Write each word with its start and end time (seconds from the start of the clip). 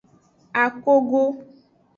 Akogo. 0.63 1.23